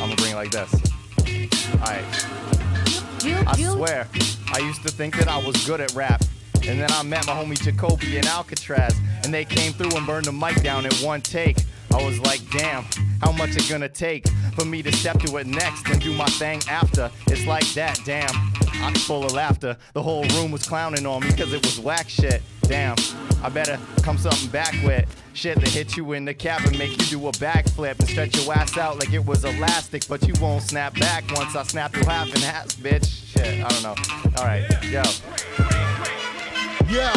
I'm 0.00 0.10
gonna 0.10 0.16
bring 0.16 0.32
it 0.32 0.36
like 0.36 0.50
this. 0.52 0.97
Alright. 1.74 2.04
I 3.24 3.56
swear, 3.56 4.08
I 4.52 4.58
used 4.58 4.82
to 4.82 4.88
think 4.88 5.16
that 5.16 5.28
I 5.28 5.44
was 5.44 5.56
good 5.66 5.80
at 5.80 5.92
rap. 5.94 6.22
And 6.66 6.78
then 6.80 6.90
I 6.90 7.02
met 7.02 7.26
my 7.26 7.32
homie 7.32 7.60
Jacoby 7.60 8.18
in 8.18 8.26
Alcatraz, 8.26 8.94
and 9.24 9.32
they 9.32 9.44
came 9.44 9.72
through 9.72 9.96
and 9.96 10.06
burned 10.06 10.26
the 10.26 10.32
mic 10.32 10.62
down 10.62 10.84
in 10.84 10.92
one 10.96 11.20
take. 11.20 11.58
I 11.92 12.04
was 12.04 12.20
like, 12.20 12.40
damn, 12.50 12.84
how 13.22 13.32
much 13.32 13.56
it 13.56 13.68
gonna 13.68 13.88
take 13.88 14.28
for 14.54 14.64
me 14.64 14.82
to 14.82 14.92
step 14.92 15.18
to 15.20 15.36
it 15.38 15.46
next 15.46 15.88
and 15.88 16.00
do 16.00 16.12
my 16.12 16.26
thing 16.26 16.60
after? 16.68 17.10
It's 17.28 17.46
like 17.46 17.66
that, 17.72 18.00
damn. 18.04 18.30
I'm 18.82 18.94
full 18.94 19.24
of 19.24 19.32
laughter. 19.32 19.76
The 19.94 20.02
whole 20.02 20.24
room 20.28 20.50
was 20.50 20.66
clowning 20.68 21.06
on 21.06 21.22
me 21.22 21.30
because 21.30 21.52
it 21.52 21.64
was 21.64 21.80
whack 21.80 22.08
shit. 22.08 22.42
Damn, 22.62 22.96
I 23.42 23.48
better 23.48 23.78
come 24.02 24.18
something 24.18 24.48
back 24.50 24.74
with 24.84 25.06
shit 25.32 25.60
that 25.60 25.68
hit 25.68 25.96
you 25.96 26.12
in 26.12 26.24
the 26.24 26.34
cap 26.34 26.64
and 26.64 26.76
make 26.78 26.90
you 26.90 27.18
do 27.18 27.28
a 27.28 27.32
backflip 27.32 27.98
and 28.00 28.08
stretch 28.08 28.36
your 28.36 28.52
ass 28.52 28.76
out 28.76 28.98
like 28.98 29.12
it 29.12 29.24
was 29.24 29.44
elastic, 29.44 30.06
but 30.08 30.26
you 30.26 30.34
won't 30.40 30.62
snap 30.62 30.98
back 30.98 31.24
once 31.32 31.54
I 31.54 31.62
snap 31.62 31.96
you 31.96 32.04
half 32.04 32.34
in 32.34 32.40
half, 32.40 32.68
bitch. 32.76 33.32
Shit, 33.32 33.64
I 33.64 33.68
don't 33.68 33.82
know. 33.82 33.94
All 34.38 34.44
right, 34.44 34.62
yo. 34.84 35.02
Yeah. 36.90 37.12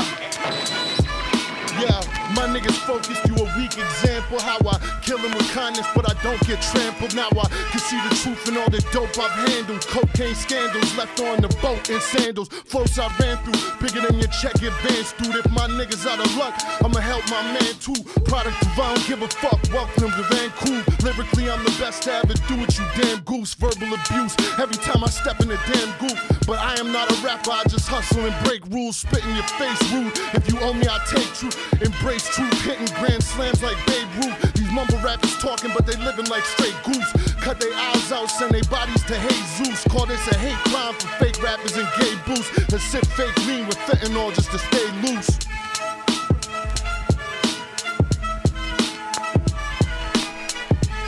Yeah, 1.79 2.20
my 2.35 2.47
niggas 2.47 2.77
focused, 2.85 3.25
you 3.27 3.35
a 3.35 3.45
weak 3.57 3.77
example. 3.77 4.39
How 4.39 4.57
I 4.63 4.77
kill 5.01 5.17
them 5.17 5.31
with 5.33 5.49
kindness, 5.51 5.87
but 5.95 6.09
I 6.09 6.13
don't 6.23 6.39
get 6.47 6.61
trampled. 6.61 7.15
Now 7.15 7.29
I 7.29 7.47
can 7.71 7.79
see 7.79 7.99
the 8.07 8.15
truth 8.15 8.47
in 8.47 8.57
all 8.57 8.69
the 8.69 8.83
dope 8.91 9.17
I've 9.17 9.31
handled. 9.49 9.81
Cocaine 9.87 10.35
scandals 10.35 10.95
left 10.97 11.19
on 11.19 11.41
the 11.41 11.49
boat 11.61 11.89
in 11.89 11.99
sandals. 11.99 12.49
Floats 12.49 12.97
I 12.97 13.07
ran 13.19 13.37
through, 13.43 13.59
bigger 13.81 14.07
than 14.07 14.19
your 14.19 14.29
check 14.29 14.55
advance, 14.55 15.13
dude. 15.13 15.35
If 15.35 15.49
my 15.51 15.67
niggas 15.67 16.05
out 16.07 16.19
of 16.19 16.29
luck, 16.37 16.55
I'ma 16.83 16.99
help 16.99 17.23
my 17.29 17.41
man 17.53 17.73
too. 17.79 17.97
Product 18.23 18.55
of 18.61 18.79
I 18.79 18.95
don't 18.95 19.07
give 19.07 19.21
a 19.21 19.27
fuck. 19.27 19.59
Welcome 19.73 20.11
to 20.11 20.23
Vancouver. 20.29 20.83
Lyrically, 21.03 21.49
I'm 21.49 21.63
the 21.63 21.75
best 21.79 22.03
to 22.03 22.13
ever 22.13 22.33
do 22.47 22.55
it, 22.63 22.77
you 22.77 22.85
damn 22.95 23.19
goose. 23.21 23.53
Verbal 23.55 23.93
abuse 23.93 24.35
every 24.59 24.77
time 24.77 25.03
I 25.03 25.09
step 25.09 25.39
in 25.41 25.49
the 25.49 25.59
damn 25.71 25.91
goop. 25.99 26.17
But 26.47 26.59
I 26.59 26.75
am 26.79 26.91
not 26.91 27.11
a 27.11 27.15
rapper, 27.25 27.51
I 27.51 27.63
just 27.67 27.87
hustle 27.87 28.25
and 28.25 28.35
break 28.45 28.65
rules. 28.67 28.97
Spit 28.97 29.23
in 29.25 29.35
your 29.35 29.49
face, 29.59 29.81
rude. 29.91 30.13
If 30.33 30.49
you 30.49 30.59
owe 30.61 30.73
me, 30.73 30.87
I 30.87 30.99
take 31.09 31.31
truth. 31.33 31.57
Embrace 31.81 32.20
truth, 32.29 32.61
hitting 32.61 32.87
grand 32.99 33.23
slams 33.23 33.61
like 33.63 33.77
Babe 33.85 34.07
Ruth. 34.17 34.53
These 34.53 34.71
mumble 34.71 34.99
rappers 34.99 35.37
talking, 35.37 35.71
but 35.73 35.85
they 35.85 35.95
living 35.97 36.25
like 36.27 36.43
straight 36.43 36.75
goose. 36.83 37.11
Cut 37.41 37.59
their 37.59 37.73
eyes 37.73 38.11
out, 38.11 38.29
send 38.29 38.51
their 38.51 38.63
bodies 38.63 39.03
to 39.05 39.15
Jesus. 39.15 39.83
Call 39.87 40.05
this 40.05 40.25
a 40.31 40.37
hate 40.37 40.57
crime 40.71 40.93
for 40.93 41.07
fake 41.23 41.41
rappers 41.41 41.75
and 41.77 41.87
gay 41.99 42.15
boosts. 42.25 42.71
And 42.71 42.81
sip 42.81 43.05
fake 43.17 43.37
lean 43.47 43.67
with 43.67 43.77
fentanyl 43.77 44.33
just 44.33 44.51
to 44.51 44.59
stay 44.59 44.87
loose. 45.01 45.39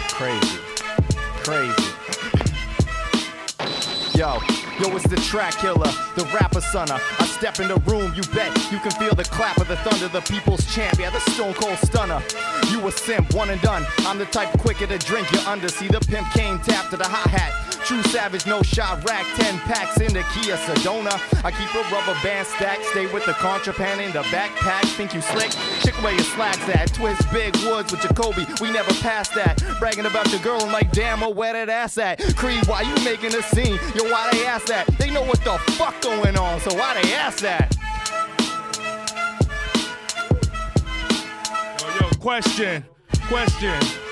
Crazy. 0.10 0.60
Crazy. 1.44 1.83
Yo, 4.84 4.94
it's 4.98 5.08
the 5.08 5.16
track 5.16 5.54
killer, 5.60 5.90
the 6.18 6.30
rapper 6.34 6.60
sonner. 6.60 7.00
I 7.18 7.26
step 7.26 7.62
in 7.62 7.70
the 7.70 7.78
room, 7.90 8.12
you 8.16 8.22
bet 8.34 8.54
you 8.70 8.80
can 8.80 8.92
feel 8.92 9.16
the 9.16 9.24
clap 9.24 9.58
of 9.58 9.70
the 9.70 9.78
thunder, 9.78 10.10
the 10.10 10.20
people's 10.22 10.66
champ, 10.76 11.00
yeah, 11.00 11.10
the 11.10 11.22
stone 11.32 11.54
cold 11.54 11.78
stunner. 11.78 12.22
You 12.70 12.86
a 12.86 12.92
simp, 12.92 13.34
one 13.34 13.50
and 13.50 13.62
done. 13.62 13.86
I'm 14.00 14.18
the 14.18 14.26
type 14.26 14.50
quicker 14.60 14.88
to 14.88 14.98
drink 14.98 15.32
you 15.32 15.40
under. 15.48 15.70
See 15.70 15.88
the 15.88 16.02
pimp 16.02 16.30
came 16.32 16.60
tap 16.60 16.90
to 16.90 16.98
the 16.98 17.08
hi 17.08 17.30
hat. 17.30 17.73
True 17.86 18.02
savage, 18.04 18.46
no 18.48 18.62
shot 18.62 19.04
rack, 19.04 19.26
10 19.36 19.60
packs 19.60 20.00
in 20.00 20.14
the 20.14 20.24
Kia 20.34 20.56
Sedona. 20.56 21.20
I 21.44 21.52
keep 21.52 21.70
a 21.76 21.84
rubber 21.94 22.18
band 22.24 22.48
stack, 22.48 22.82
stay 22.82 23.08
with 23.08 23.26
the 23.26 23.34
contraband 23.34 24.00
in 24.00 24.14
the 24.14 24.22
backpack. 24.24 24.86
Think 24.96 25.14
you 25.14 25.20
slick? 25.20 25.52
Chick 25.82 25.94
where 26.02 26.14
your 26.14 26.24
slacks 26.24 26.68
at. 26.70 26.94
Twist 26.94 27.22
big 27.34 27.54
woods 27.58 27.92
with 27.92 28.02
Jacoby, 28.02 28.48
we 28.62 28.72
never 28.72 28.94
passed 29.02 29.36
that. 29.36 29.62
Bragging 29.80 30.06
about 30.06 30.32
your 30.32 30.40
girl, 30.40 30.62
I'm 30.62 30.72
like, 30.72 30.94
damn, 30.94 31.24
oh, 31.24 31.30
where 31.30 31.52
that 31.52 31.68
ass 31.68 31.98
at? 31.98 32.22
Creed, 32.38 32.66
why 32.68 32.84
you 32.84 32.96
making 33.04 33.36
a 33.36 33.42
scene? 33.42 33.78
Yo, 33.96 34.10
why 34.10 34.30
they 34.32 34.46
ask 34.46 34.68
that? 34.68 34.88
They 34.98 35.10
know 35.10 35.24
what 35.24 35.44
the 35.44 35.58
fuck 35.74 36.00
going 36.02 36.38
on, 36.38 36.62
so 36.62 36.74
why 36.78 37.02
they 37.02 37.14
ask 37.14 37.40
that? 37.40 37.76
Yo, 41.82 42.08
yo, 42.08 42.10
question, 42.22 42.86
question. 43.28 44.03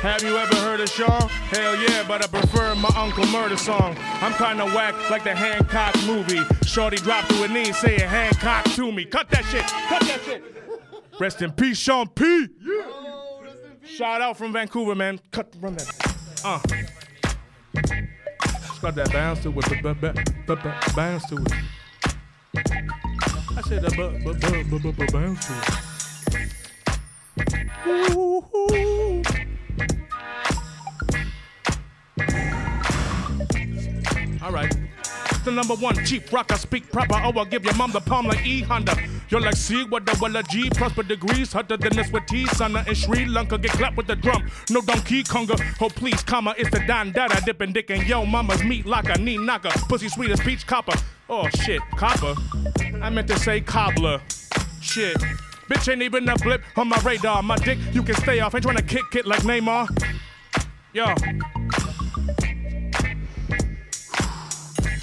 Have 0.00 0.22
you 0.22 0.36
ever 0.36 0.54
heard 0.56 0.80
of 0.80 0.88
Shaw? 0.88 1.26
Hell 1.26 1.74
yeah, 1.76 2.04
but 2.06 2.22
I 2.22 2.28
prefer 2.28 2.74
my 2.76 2.88
Uncle 2.96 3.24
Murda 3.24 3.58
song. 3.58 3.96
I'm 4.20 4.32
kinda 4.34 4.64
whack 4.66 4.94
like 5.10 5.24
the 5.24 5.34
Hancock 5.34 5.96
movie. 6.06 6.40
Shorty 6.64 6.98
dropped 6.98 7.30
to 7.30 7.34
her 7.36 7.48
knees 7.48 7.76
saying 7.78 7.98
Hancock 8.00 8.64
to 8.76 8.92
me. 8.92 9.04
Cut 9.04 9.28
that 9.30 9.44
shit, 9.46 9.64
cut 9.88 10.02
that 10.02 10.20
shit. 10.24 10.44
Rest 11.18 11.42
in 11.42 11.50
peace, 11.50 11.78
Sean 11.78 12.06
P. 12.08 12.46
Shout 13.84 14.20
out 14.20 14.36
from 14.36 14.52
Vancouver, 14.52 14.94
man. 14.94 15.18
Cut, 15.32 15.52
run 15.60 15.74
that. 15.74 15.88
Uh. 16.44 16.60
Got 18.80 18.94
that 18.94 19.12
bounce 19.12 19.42
to 19.42 19.48
it, 19.48 19.54
bounce 20.94 21.24
to 21.26 21.36
it. 21.38 21.52
I 23.56 23.60
said 23.62 23.82
b- 23.82 23.88
b- 24.24 24.32
b- 24.62 24.78
b- 24.92 25.06
bounce 25.12 25.46
to 25.48 25.54
it. 25.54 25.64
Ooh. 28.16 28.44
All 34.48 34.54
right. 34.54 34.74
The 35.44 35.52
number 35.52 35.74
one 35.74 36.02
cheap 36.06 36.32
rock, 36.32 36.50
I 36.50 36.56
speak 36.56 36.90
proper. 36.90 37.16
Oh, 37.16 37.32
I'll 37.36 37.44
give 37.44 37.66
your 37.66 37.74
mom 37.74 37.92
the 37.92 38.00
palm 38.00 38.24
like 38.28 38.46
E 38.46 38.62
Honda. 38.62 38.96
You're 39.28 39.42
like 39.42 39.56
C 39.56 39.84
with 39.84 40.06
the 40.06 40.16
well 40.22 40.42
G 40.44 40.70
prosper 40.70 41.02
degrees, 41.02 41.52
hotter 41.52 41.76
than 41.76 41.94
this 41.94 42.10
with 42.10 42.24
T. 42.24 42.46
Sana 42.46 42.82
in 42.88 42.94
Sri 42.94 43.26
Lanka 43.26 43.58
get 43.58 43.72
clapped 43.72 43.98
with 43.98 44.06
the 44.06 44.16
drum. 44.16 44.50
No 44.70 44.80
Donkey 44.80 45.22
Konga. 45.22 45.60
Oh, 45.82 45.90
please, 45.90 46.22
comma, 46.22 46.54
it's 46.56 46.70
the 46.70 46.82
Don 46.86 47.12
Dada 47.12 47.42
dipping 47.44 47.74
dick 47.74 47.90
and 47.90 48.08
yo 48.08 48.24
mama's 48.24 48.64
meat 48.64 48.86
like 48.86 49.14
a 49.14 49.20
knee 49.20 49.36
knocker. 49.36 49.68
Pussy 49.86 50.08
sweet 50.08 50.30
as 50.30 50.40
peach 50.40 50.66
copper. 50.66 50.94
Oh 51.28 51.46
shit, 51.50 51.82
copper. 51.98 52.34
I 53.02 53.10
meant 53.10 53.28
to 53.28 53.38
say 53.38 53.60
cobbler. 53.60 54.22
Shit. 54.80 55.18
Bitch 55.68 55.92
ain't 55.92 56.00
even 56.00 56.26
a 56.26 56.36
blip 56.36 56.62
on 56.78 56.88
my 56.88 56.98
radar. 57.00 57.42
My 57.42 57.56
dick, 57.56 57.76
you 57.92 58.02
can 58.02 58.14
stay 58.14 58.40
off. 58.40 58.54
Ain't 58.54 58.64
trying 58.64 58.76
to 58.76 58.82
kick 58.82 59.14
it 59.14 59.26
like 59.26 59.42
Neymar. 59.42 59.88
Yo. 60.94 61.04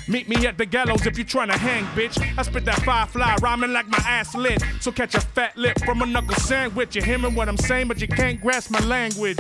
Meet 0.08 0.30
me 0.30 0.46
at 0.46 0.58
the 0.58 0.66
gallows 0.66 1.06
if 1.08 1.18
you 1.18 1.26
tryna 1.26 1.54
hang, 1.54 1.84
bitch. 1.96 2.18
I 2.38 2.44
spit 2.44 2.66
that 2.66 2.82
firefly 2.84 3.38
rhyming 3.42 3.74
like 3.74 3.88
my 3.88 3.98
ass 4.06 4.36
lit. 4.36 4.62
So 4.80 4.92
catch 4.92 5.16
a 5.16 5.22
fat 5.22 5.58
lip 5.58 5.80
from 5.84 6.02
a 6.02 6.06
knuckle 6.06 6.36
sandwich. 6.36 6.96
You're 6.96 7.06
hearing 7.06 7.34
what 7.34 7.50
I'm 7.50 7.58
saying, 7.58 7.88
but 7.88 8.00
you 8.00 8.08
can't 8.08 8.40
grasp 8.40 8.70
my 8.70 8.80
language. 8.80 9.40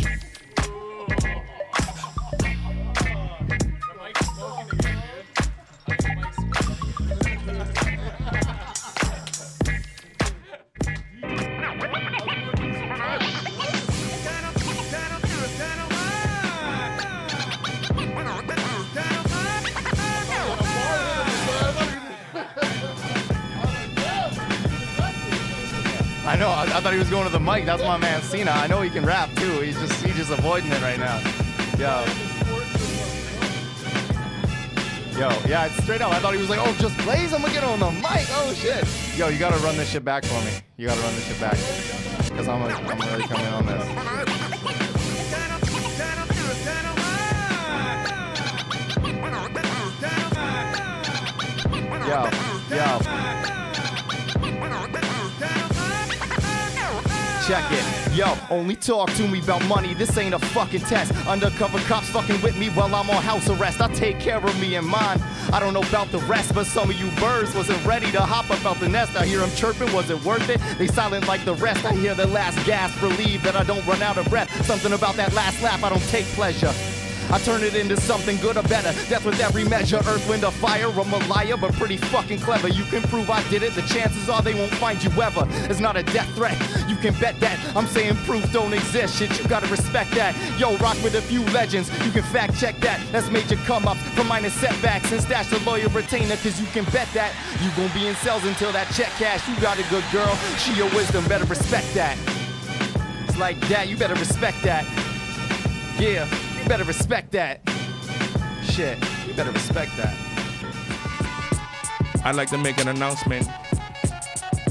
I 26.36 26.38
know. 26.38 26.50
I, 26.50 26.64
I 26.64 26.82
thought 26.82 26.92
he 26.92 27.00
was 27.00 27.10
going 27.10 27.26
to 27.26 27.32
the 27.32 27.40
mic. 27.40 27.66
That's 27.66 27.82
my 27.82 27.96
man 27.96 28.22
Cena. 28.22 28.52
I 28.52 28.68
know 28.68 28.82
he 28.82 28.90
can 28.90 29.06
rap 29.06 29.34
too. 29.36 29.62
He's 29.62 29.80
just 29.80 30.06
he's 30.06 30.18
just 30.18 30.32
avoiding 30.32 30.70
it 30.70 30.82
right 30.82 31.00
now. 31.00 31.18
Yo. 31.80 32.04
Yo, 35.18 35.30
yeah, 35.48 35.68
it's 35.68 35.82
straight 35.82 36.02
up. 36.02 36.12
I 36.12 36.20
thought 36.20 36.34
he 36.34 36.42
was 36.42 36.50
like, 36.50 36.60
oh, 36.62 36.76
just 36.78 36.98
plays. 36.98 37.34
I'm 37.34 37.40
gonna 37.40 37.54
get 37.54 37.64
on 37.64 37.80
the 37.80 37.90
mic. 37.90 38.28
Oh 38.32 38.54
shit. 38.54 38.86
Yo, 39.18 39.30
you 39.30 39.40
gotta 39.40 39.56
run 39.64 39.78
this 39.78 39.90
shit 39.90 40.04
back 40.04 40.26
for 40.26 40.34
me. 40.44 40.52
You 40.76 40.88
gotta 40.88 41.00
run 41.00 41.16
this 41.16 41.26
shit 41.26 41.40
back. 41.40 41.56
Cause 42.36 42.50
I'm, 42.50 42.62
I'm 42.64 43.00
really 43.00 43.24
coming 43.30 43.48
on 43.54 43.66
this. 43.66 43.88
Yo, 52.06 52.76
yo. 52.76 53.35
Check 57.48 57.64
it. 57.72 58.14
Yo, 58.16 58.36
only 58.50 58.76
talk 58.76 59.12
to 59.14 59.28
me 59.28 59.40
about 59.40 59.64
money. 59.68 59.94
This 59.94 60.18
ain't 60.18 60.34
a 60.34 60.40
fucking 60.40 60.80
test. 60.82 61.12
Undercover 61.28 61.78
cops 61.80 62.10
fucking 62.10 62.42
with 62.42 62.58
me 62.58 62.70
while 62.70 62.94
I'm 62.96 63.08
on 63.08 63.22
house 63.22 63.48
arrest. 63.50 63.82
I 63.82 63.88
take 63.94 64.20
care 64.20 64.44
of 64.44 64.60
me 64.60 64.74
and 64.74 64.88
mine. 64.88 65.22
I 65.54 65.60
don't 65.60 65.76
know 65.76 65.84
about 65.84 66.12
the 66.12 66.18
rest, 66.20 66.56
but 66.56 66.66
some 66.66 66.90
of 66.90 67.00
you 67.00 67.08
birds 67.22 67.54
wasn't 67.54 67.86
ready 67.86 68.12
to 68.14 68.22
hop 68.22 68.50
up 68.50 68.66
out 68.66 68.80
the 68.80 68.90
nest. 68.90 69.16
I 69.16 69.28
hear 69.28 69.42
them 69.42 69.52
chirping, 69.52 69.94
was 69.94 70.10
it 70.10 70.24
worth 70.26 70.50
it? 70.50 70.60
They 70.80 70.88
silent 70.88 71.28
like 71.28 71.46
the 71.46 71.54
rest. 71.54 71.86
I 71.86 71.94
hear 71.94 72.16
the 72.16 72.26
last 72.26 72.58
gasp, 72.66 73.00
relieved 73.00 73.44
that 73.44 73.56
I 73.56 73.64
don't 73.64 73.86
run 73.86 74.02
out 74.02 74.18
of 74.18 74.28
breath. 74.28 74.50
Something 74.66 74.94
about 74.94 75.14
that 75.18 75.34
last 75.34 75.62
laugh, 75.62 75.84
I 75.84 75.90
don't 75.90 76.08
take 76.10 76.26
pleasure. 76.34 76.74
I 77.32 77.40
turn 77.40 77.64
it 77.64 77.76
into 77.76 77.98
something 77.98 78.38
good 78.38 78.58
or 78.58 78.64
better. 78.64 78.92
Death 79.10 79.26
with 79.26 79.40
every 79.40 79.66
measure, 79.66 79.98
earth, 79.98 80.28
wind, 80.30 80.46
or 80.46 80.52
fire. 80.52 80.88
I'm 80.88 81.14
a 81.14 81.18
liar, 81.28 81.58
but 81.58 81.74
pretty 81.74 81.98
fucking 81.98 82.40
clever. 82.40 82.68
You 82.68 82.84
can 82.86 83.02
prove 83.04 83.30
I 83.30 83.48
did 83.50 83.64
it. 83.64 83.74
The 83.74 83.82
chances 83.84 84.30
are 84.30 84.42
they 84.42 84.54
won't 84.54 84.74
find 84.76 85.04
you 85.04 85.10
ever. 85.22 85.48
It's 85.70 85.80
not 85.80 85.98
a 85.98 86.04
death 86.04 86.30
threat. 86.36 86.58
You 86.88 86.96
can 86.96 87.14
bet 87.20 87.40
that. 87.40 87.60
I'm 87.76 87.88
saying 87.88 88.16
proof 88.26 88.52
don't 88.54 88.74
exist. 88.74 89.18
Shit, 89.18 89.38
you 89.42 89.48
gotta 89.48 89.68
respect 89.68 90.12
that. 90.12 90.36
Yo, 90.60 90.78
rock 90.78 91.02
with 91.04 91.16
a 91.16 91.22
few 91.22 91.44
legends. 91.46 91.90
You 92.06 92.12
can 92.12 92.24
fact 92.24 92.60
check 92.60 92.80
that. 92.82 93.02
That's 93.12 93.30
major 93.30 93.58
come 93.68 93.88
ups 93.88 94.02
from 94.16 94.28
minor 94.28 94.50
setbacks 94.50 95.12
and 95.12 95.22
stash 95.22 95.50
the 95.50 95.60
lawyer 95.70 95.90
retainer. 95.90 96.36
Cause 96.38 96.60
you 96.60 96.68
can 96.68 96.86
bet 96.86 97.08
that. 97.14 97.34
You 97.62 97.70
gon' 97.76 97.94
be 97.94 98.08
in 98.08 98.16
cells 98.16 98.46
until 98.46 98.72
that 98.72 98.88
check 98.94 99.10
cash. 99.18 99.48
You 99.50 99.60
got 99.62 99.80
a 99.80 99.84
good 99.90 100.06
girl. 100.12 100.36
She 100.58 100.74
your 100.74 100.90
wisdom. 100.96 101.28
Better 101.28 101.46
respect 101.46 101.94
that. 101.96 102.18
It's 103.28 103.38
like 103.38 103.60
that. 103.68 103.90
You 103.90 103.98
better 103.98 104.16
respect 104.16 104.62
that. 104.64 104.86
Yeah, 106.00 106.28
you 106.66 106.70
better 106.70 106.84
respect 106.84 107.32
that. 107.32 107.62
Shit, 108.64 108.98
you 109.28 109.34
better 109.36 109.52
respect 109.52 109.92
that. 109.98 110.16
I'd 112.24 112.36
like 112.36 112.50
to 112.50 112.58
make 112.58 112.80
an 112.80 112.88
announcement. 112.88 113.48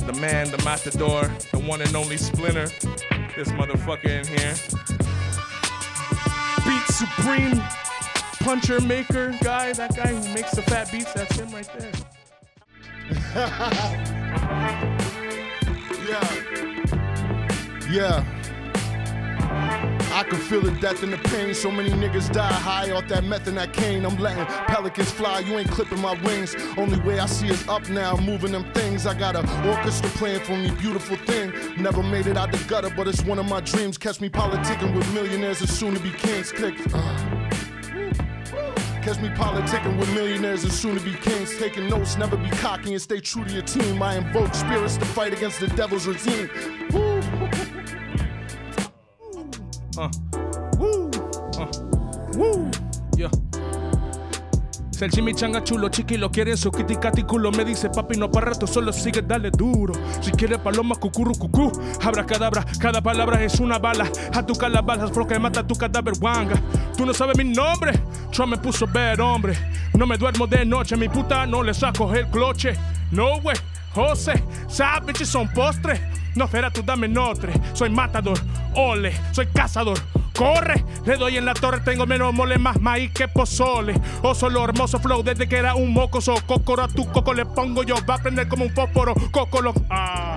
The 0.04 0.12
man, 0.14 0.50
the 0.50 0.60
matador, 0.64 1.30
the 1.52 1.60
one 1.60 1.82
and 1.82 1.94
only 1.94 2.16
Splinter, 2.16 2.66
this 3.36 3.48
motherfucker 3.50 4.06
in 4.06 4.26
here. 4.26 4.56
Beat 6.66 6.86
Supreme 6.92 7.62
puncher 8.40 8.80
maker 8.80 9.32
guy, 9.40 9.72
that 9.74 9.94
guy 9.94 10.08
who 10.08 10.34
makes 10.34 10.50
the 10.50 10.62
fat 10.62 10.90
beats, 10.90 11.12
that's 11.12 11.38
him 11.38 11.50
right 11.50 11.70
there. 11.78 11.92
Yeah. 16.06 16.20
Yeah. 17.90 18.33
I 20.14 20.22
can 20.22 20.38
feel 20.38 20.60
the 20.60 20.70
death 20.80 21.02
and 21.02 21.12
the 21.12 21.18
pain. 21.18 21.52
So 21.54 21.72
many 21.72 21.90
niggas 21.90 22.32
die 22.32 22.52
high 22.52 22.92
off 22.92 23.08
that 23.08 23.24
meth 23.24 23.48
and 23.48 23.56
that 23.56 23.72
cane. 23.72 24.06
I'm 24.06 24.16
letting 24.16 24.46
pelicans 24.46 25.10
fly. 25.10 25.40
You 25.40 25.58
ain't 25.58 25.68
clipping 25.68 26.00
my 26.00 26.14
wings. 26.22 26.54
Only 26.78 27.00
way 27.00 27.18
I 27.18 27.26
see 27.26 27.48
is 27.48 27.66
up 27.68 27.88
now, 27.88 28.16
moving 28.18 28.52
them 28.52 28.72
things. 28.74 29.06
I 29.06 29.14
got 29.18 29.34
a 29.34 29.40
orchestra 29.68 30.08
playing 30.10 30.44
for 30.44 30.56
me, 30.56 30.70
beautiful 30.70 31.16
thing. 31.16 31.52
Never 31.82 32.00
made 32.00 32.28
it 32.28 32.36
out 32.36 32.52
the 32.52 32.58
gutter, 32.68 32.90
but 32.96 33.08
it's 33.08 33.24
one 33.24 33.40
of 33.40 33.46
my 33.46 33.60
dreams. 33.60 33.98
Catch 33.98 34.20
me 34.20 34.28
politicking 34.28 34.94
with 34.94 35.12
millionaires 35.12 35.60
and 35.60 35.68
soon 35.68 35.94
to 35.94 36.00
be 36.00 36.12
kings. 36.12 36.52
Click. 36.52 36.76
Uh. 36.94 37.50
Catch 39.02 39.18
me 39.20 39.30
politicking 39.30 39.98
with 39.98 40.14
millionaires 40.14 40.62
and 40.62 40.72
soon 40.72 40.96
to 40.96 41.04
be 41.04 41.14
kings. 41.14 41.58
Taking 41.58 41.88
notes, 41.90 42.16
never 42.16 42.36
be 42.36 42.50
cocky 42.50 42.92
and 42.92 43.02
stay 43.02 43.18
true 43.18 43.44
to 43.44 43.52
your 43.52 43.62
team. 43.64 44.00
I 44.00 44.18
invoke 44.18 44.54
spirits 44.54 44.96
to 44.96 45.04
fight 45.06 45.32
against 45.32 45.58
the 45.58 45.66
devil's 45.66 46.06
regime. 46.06 46.48
Woo. 46.92 47.03
Uh, 49.96 50.08
woo, 50.76 51.08
uh, 51.56 51.68
woo, 52.36 52.68
yeah. 53.16 53.30
Si 54.90 55.04
el 55.04 55.10
chimichanga 55.12 55.62
chulo 55.62 55.88
chiqui 55.88 56.16
lo 56.16 56.30
quiere 56.30 56.50
en 56.50 56.56
su 56.56 56.72
kitty 56.72 56.96
catty 56.96 57.22
culo. 57.22 57.52
Me 57.52 57.64
dice 57.64 57.88
papi 57.90 58.16
no 58.16 58.28
para 58.28 58.46
rato 58.46 58.66
solo 58.66 58.92
sigue 58.92 59.22
dale 59.22 59.52
duro. 59.52 59.94
Si 60.20 60.32
quiere 60.32 60.58
paloma 60.58 60.96
cucuru 60.96 61.32
cucú. 61.34 61.70
Abra 62.02 62.26
cadabra 62.26 62.64
cada 62.80 63.00
palabra 63.00 63.40
es 63.44 63.60
una 63.60 63.78
bala. 63.78 64.10
A 64.32 64.44
tu 64.44 64.54
calabazas 64.54 65.16
lo 65.16 65.26
que 65.28 65.38
mata 65.38 65.64
tu 65.64 65.76
cadáver 65.76 66.14
wanga. 66.20 66.60
Tú 66.96 67.06
no 67.06 67.14
sabes 67.14 67.36
mi 67.36 67.44
nombre 67.44 67.92
Trump 68.32 68.50
me 68.50 68.58
puso 68.58 68.88
bad 68.88 69.20
hombre. 69.20 69.56
No 69.94 70.06
me 70.06 70.16
duermo 70.16 70.48
de 70.48 70.64
noche 70.64 70.96
mi 70.96 71.08
puta 71.08 71.46
no 71.46 71.62
le 71.62 71.72
saco 71.72 72.12
el 72.12 72.26
cloche. 72.28 72.74
No 73.12 73.36
way 73.44 73.56
José, 73.94 74.42
sabes 74.66 75.06
bitches 75.06 75.28
son 75.28 75.46
postres 75.48 76.00
no, 76.34 76.46
espera, 76.46 76.70
tú 76.70 76.82
dame 76.82 77.06
notre. 77.06 77.52
Soy 77.74 77.90
matador, 77.90 78.38
ole, 78.74 79.12
soy 79.32 79.46
cazador. 79.46 79.98
corre. 80.36 80.84
Le 81.06 81.16
doy 81.16 81.36
en 81.36 81.44
la 81.44 81.54
torre, 81.54 81.80
tengo 81.80 82.06
menos 82.06 82.34
mole, 82.34 82.58
más 82.58 82.80
maíz 82.80 83.12
que 83.12 83.28
pozole. 83.28 83.94
Oso 84.22 84.50
lo 84.50 84.64
hermoso 84.64 84.98
flow 84.98 85.22
desde 85.22 85.48
que 85.48 85.56
era 85.56 85.74
un 85.74 85.92
mocoso. 85.92 86.34
Cocoro 86.46 86.82
a 86.82 86.88
tu 86.88 87.06
coco 87.10 87.32
le 87.32 87.46
pongo 87.46 87.82
yo, 87.82 87.96
va 88.08 88.16
a 88.16 88.18
prender 88.18 88.48
como 88.48 88.64
un 88.64 88.74
fósforo. 88.74 89.14
Coco 89.30 89.60
lo. 89.62 89.74
Ah, 89.90 90.34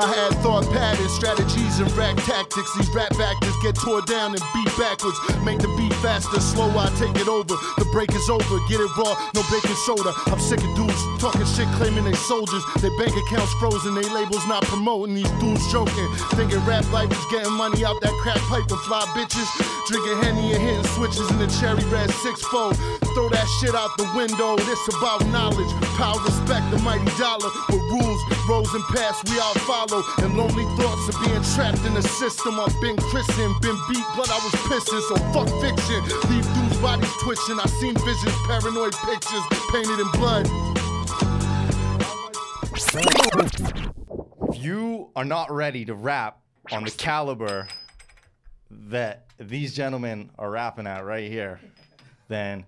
I 0.00 0.08
had 0.08 0.32
thought 0.40 0.64
patterns, 0.72 1.12
strategies, 1.12 1.76
and 1.78 1.92
rack 1.92 2.16
tactics. 2.24 2.72
These 2.72 2.88
rap 2.96 3.12
actors 3.20 3.52
get 3.60 3.76
tore 3.76 4.00
down 4.00 4.32
and 4.32 4.40
beat 4.56 4.72
backwards. 4.80 5.20
Make 5.44 5.60
the 5.60 5.68
beat 5.76 5.92
faster, 6.00 6.40
slow, 6.40 6.72
I 6.72 6.88
take 6.96 7.12
it 7.20 7.28
over. 7.28 7.52
The 7.76 7.84
break 7.92 8.08
is 8.16 8.30
over, 8.32 8.56
get 8.64 8.80
it 8.80 8.88
raw, 8.96 9.12
no 9.36 9.44
baking 9.52 9.76
soda. 9.84 10.16
I'm 10.32 10.40
sick 10.40 10.64
of 10.64 10.72
dudes 10.72 10.96
talking 11.20 11.44
shit, 11.44 11.68
claiming 11.76 12.08
they 12.08 12.16
soldiers. 12.16 12.64
Their 12.80 12.96
bank 12.96 13.12
accounts 13.12 13.52
frozen, 13.60 13.92
they 13.92 14.08
labels 14.08 14.40
not 14.48 14.64
promoting. 14.64 15.20
These 15.20 15.28
dudes 15.36 15.68
joking, 15.68 16.08
thinking 16.32 16.64
rap 16.64 16.88
life 16.96 17.12
is 17.12 17.26
getting 17.28 17.52
money 17.52 17.84
out 17.84 18.00
that 18.00 18.16
crack 18.24 18.40
pipe 18.48 18.72
and 18.72 18.80
fly 18.88 19.04
bitches. 19.12 19.52
Drinking 19.84 20.16
Henny 20.24 20.56
and 20.56 20.62
hitting 20.64 20.88
switches 20.96 21.28
in 21.28 21.36
the 21.36 21.48
cherry 21.60 21.84
red 21.92 22.08
6 22.08 22.40
4. 22.48 22.72
Throw 23.12 23.28
that 23.28 23.48
shit 23.60 23.76
out 23.76 23.92
the 24.00 24.08
window, 24.16 24.56
this 24.64 24.80
about 24.96 25.26
knowledge. 25.28 25.68
Power, 26.00 26.16
respect, 26.24 26.64
the 26.72 26.78
mighty 26.80 27.04
dollar. 27.20 27.52
With 27.68 27.84
rules, 27.92 28.22
rows, 28.48 28.72
and 28.72 28.84
paths 28.96 29.20
we 29.28 29.36
all 29.36 29.52
follow. 29.68 29.89
And 29.92 30.36
lonely 30.36 30.64
thoughts 30.76 31.08
of 31.08 31.20
being 31.24 31.42
trapped 31.42 31.84
in 31.84 31.94
the 31.94 32.02
system. 32.02 32.60
I've 32.60 32.80
been 32.80 32.96
christened, 32.96 33.60
been 33.60 33.76
beat, 33.88 34.04
but 34.16 34.30
I 34.30 34.36
was 34.36 34.52
pissing. 34.68 35.00
So 35.08 35.16
fuck 35.32 35.48
fiction. 35.60 36.00
Leave 36.30 36.46
dudes' 36.54 36.80
bodies 36.80 37.12
twitching. 37.22 37.58
I 37.58 37.66
seen 37.66 37.96
visions, 37.96 38.36
paranoid 38.46 38.94
pictures 38.94 39.42
painted 39.72 39.98
in 39.98 40.08
blood. 40.12 40.46
If 44.48 44.62
you 44.62 45.10
are 45.16 45.24
not 45.24 45.50
ready 45.50 45.84
to 45.86 45.94
rap 45.94 46.38
on 46.70 46.84
the 46.84 46.92
caliber 46.92 47.66
that 48.70 49.26
these 49.40 49.74
gentlemen 49.74 50.30
are 50.38 50.50
rapping 50.50 50.86
at 50.86 51.04
right 51.04 51.28
here, 51.28 51.60
then 52.28 52.64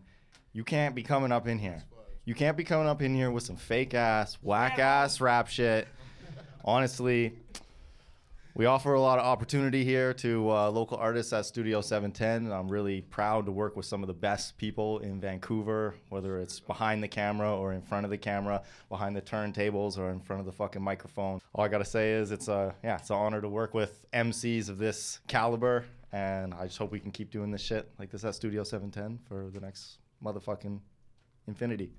you 0.53 0.65
can't 0.65 0.97
be 0.97 1.05
coming 1.05 1.31
up 1.31 1.47
in 1.47 1.61
here. 1.61 1.85
You 2.25 2.35
can't 2.35 2.57
be 2.57 2.65
coming 2.65 2.89
up 2.89 3.01
in 3.01 3.15
here 3.15 3.31
with 3.31 3.45
some 3.45 3.57
fake 3.57 3.95
ass, 3.95 4.39
whack 4.43 4.81
ass 4.81 5.21
rap 5.21 5.47
shit. 5.47 5.87
Honestly, 6.65 7.33
we 8.55 8.67
offer 8.67 8.95
a 8.95 9.01
lot 9.01 9.19
of 9.19 9.25
opportunity 9.25 9.83
here 9.83 10.13
to 10.15 10.51
uh, 10.51 10.71
local 10.71 10.97
artists 10.99 11.33
at 11.33 11.47
Studio 11.47 11.81
710. 11.81 12.53
I'm 12.53 12.69
really 12.69 13.01
proud 13.01 13.47
to 13.47 13.53
work 13.53 13.77
with 13.77 13.87
some 13.87 14.03
of 14.03 14.07
the 14.07 14.15
best 14.15 14.59
people 14.59 14.99
in 14.99 15.21
Vancouver, 15.21 15.95
whether 16.11 16.39
it's 16.39 16.61
behind 16.61 17.03
the 17.03 17.09
camera 17.09 17.57
or 17.57 17.73
in 17.73 17.81
front 17.81 18.05
of 18.05 18.11
the 18.11 18.19
camera, 18.19 18.63
behind 18.91 19.17
the 19.17 19.23
turntables 19.23 19.99
or 19.99 20.11
in 20.11 20.21
front 20.21 20.39
of 20.39 20.47
the 20.47 20.53
fucking 20.53 20.83
microphone. 20.83 21.41
All 21.55 21.65
I 21.65 21.69
gotta 21.69 21.85
say 21.85 22.13
is 22.13 22.31
it's 22.31 22.49
a 22.49 22.75
yeah, 22.85 22.97
it's 22.97 23.11
an 23.11 23.17
honor 23.17 23.41
to 23.41 23.49
work 23.49 23.75
with 23.75 24.05
MCs 24.13 24.69
of 24.69 24.79
this 24.79 25.21
caliber, 25.27 25.87
and 26.13 26.53
I 26.55 26.67
just 26.67 26.79
hope 26.79 26.93
we 26.93 27.01
can 27.01 27.11
keep 27.11 27.31
doing 27.31 27.51
this 27.51 27.63
shit 27.63 27.91
like 27.99 28.11
this 28.11 28.23
at 28.25 28.35
Studio 28.35 28.63
710 28.63 29.19
for 29.27 29.51
the 29.51 29.61
next 29.61 29.99
motherfucking 30.23 30.79
infinity. 31.49 31.91